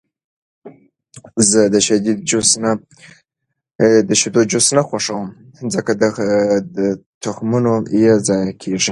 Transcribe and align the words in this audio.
زه 1.49 1.61
د 4.09 4.13
شیدو 4.19 4.43
جوس 4.53 4.65
نه 4.75 4.81
خوښوم، 4.87 5.27
ځکه 5.73 5.91
تخمونه 7.23 7.73
یې 8.01 8.11
ضایع 8.27 8.51
کېږي. 8.61 8.89